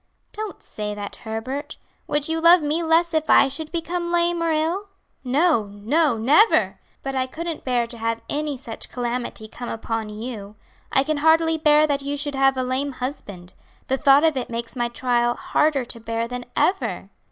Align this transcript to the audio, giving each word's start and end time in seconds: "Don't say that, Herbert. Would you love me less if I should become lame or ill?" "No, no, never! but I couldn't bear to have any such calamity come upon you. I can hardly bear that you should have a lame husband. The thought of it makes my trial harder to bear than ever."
"Don't 0.33 0.63
say 0.63 0.95
that, 0.95 1.17
Herbert. 1.17 1.77
Would 2.07 2.27
you 2.27 2.39
love 2.41 2.63
me 2.63 2.81
less 2.81 3.13
if 3.13 3.29
I 3.29 3.47
should 3.47 3.71
become 3.71 4.11
lame 4.11 4.41
or 4.41 4.51
ill?" 4.51 4.87
"No, 5.23 5.65
no, 5.65 6.17
never! 6.17 6.79
but 7.03 7.15
I 7.15 7.27
couldn't 7.27 7.63
bear 7.63 7.85
to 7.85 7.99
have 7.99 8.23
any 8.27 8.57
such 8.57 8.89
calamity 8.89 9.47
come 9.47 9.69
upon 9.69 10.09
you. 10.09 10.55
I 10.91 11.03
can 11.03 11.17
hardly 11.17 11.59
bear 11.59 11.85
that 11.85 12.01
you 12.01 12.17
should 12.17 12.33
have 12.33 12.57
a 12.57 12.63
lame 12.63 12.93
husband. 12.93 13.53
The 13.89 13.97
thought 13.97 14.23
of 14.23 14.35
it 14.35 14.49
makes 14.49 14.75
my 14.75 14.87
trial 14.87 15.35
harder 15.35 15.85
to 15.85 15.99
bear 15.99 16.27
than 16.27 16.45
ever." 16.55 17.11